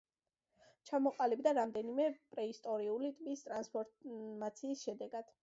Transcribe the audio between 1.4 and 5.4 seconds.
რამდენიმე პრეისტორიული ტბის ტრანსფორმაციის შედეგად.